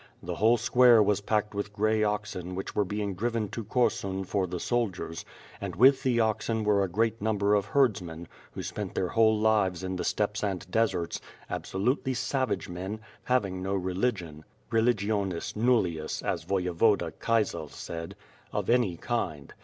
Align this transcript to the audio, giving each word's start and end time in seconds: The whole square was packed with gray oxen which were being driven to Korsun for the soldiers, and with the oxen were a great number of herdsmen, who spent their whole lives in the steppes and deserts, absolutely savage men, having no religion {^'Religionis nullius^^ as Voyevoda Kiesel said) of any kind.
The 0.23 0.33
whole 0.33 0.57
square 0.57 1.03
was 1.03 1.21
packed 1.21 1.53
with 1.53 1.73
gray 1.73 2.01
oxen 2.03 2.55
which 2.55 2.75
were 2.75 2.83
being 2.83 3.13
driven 3.13 3.49
to 3.49 3.63
Korsun 3.63 4.23
for 4.25 4.47
the 4.47 4.59
soldiers, 4.59 5.23
and 5.61 5.75
with 5.75 6.01
the 6.01 6.19
oxen 6.19 6.63
were 6.63 6.83
a 6.83 6.87
great 6.89 7.21
number 7.21 7.53
of 7.53 7.65
herdsmen, 7.65 8.27
who 8.53 8.63
spent 8.63 8.95
their 8.95 9.09
whole 9.09 9.37
lives 9.37 9.83
in 9.83 9.95
the 9.97 10.03
steppes 10.03 10.43
and 10.43 10.65
deserts, 10.71 11.21
absolutely 11.51 12.15
savage 12.15 12.67
men, 12.67 12.99
having 13.25 13.61
no 13.61 13.75
religion 13.75 14.43
{^'Religionis 14.71 15.53
nullius^^ 15.53 16.23
as 16.23 16.45
Voyevoda 16.45 17.11
Kiesel 17.21 17.69
said) 17.69 18.15
of 18.51 18.71
any 18.71 18.97
kind. 18.97 19.53